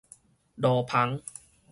[0.55, 1.21] 露篷